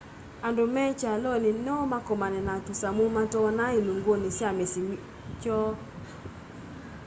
andu 0.47 0.63
me 0.73 0.83
kyaloni 0.99 1.51
no 1.65 1.75
makomane 1.91 2.39
na 2.47 2.53
tusamu 2.65 3.03
mat'oona 3.15 3.65
ilunguni 3.77 4.29
sya 4.37 4.49
misyi 4.57 4.93
kwoo 5.41 5.73